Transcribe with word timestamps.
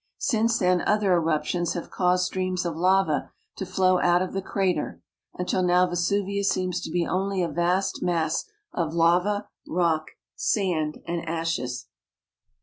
Since 0.17 0.57
then 0.57 0.81
other 0.81 1.13
eruptions 1.13 1.73
have 1.73 1.91
caused 1.91 2.25
streams 2.25 2.65
of 2.65 2.75
lava 2.75 3.29
to 3.57 3.67
flow 3.67 3.99
out 3.99 4.23
of 4.23 4.33
the 4.33 4.41
crater, 4.41 4.99
until 5.35 5.61
now 5.61 5.85
Vesuvius 5.85 6.49
seems 6.49 6.81
to 6.81 6.89
be 6.89 7.05
only 7.05 7.43
a 7.43 7.47
vast 7.47 8.01
mass 8.01 8.45
of 8.73 8.95
lava, 8.95 9.47
rock, 9.67 10.07
sand, 10.35 11.03
and 11.05 11.23
ashes. 11.29 11.85